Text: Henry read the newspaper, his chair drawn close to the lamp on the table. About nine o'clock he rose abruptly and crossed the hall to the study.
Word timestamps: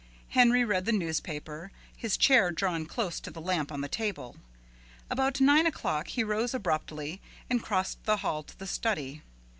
Henry 0.29 0.65
read 0.65 0.85
the 0.85 0.91
newspaper, 0.91 1.71
his 1.95 2.17
chair 2.17 2.49
drawn 2.49 2.87
close 2.87 3.19
to 3.19 3.29
the 3.29 3.39
lamp 3.39 3.71
on 3.71 3.81
the 3.81 3.87
table. 3.87 4.35
About 5.11 5.39
nine 5.39 5.67
o'clock 5.67 6.07
he 6.07 6.23
rose 6.23 6.55
abruptly 6.55 7.21
and 7.51 7.61
crossed 7.61 8.03
the 8.05 8.17
hall 8.17 8.41
to 8.41 8.57
the 8.57 8.65
study. 8.65 9.21